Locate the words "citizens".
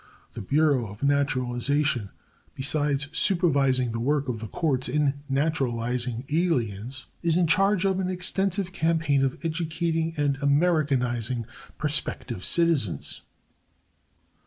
12.43-13.21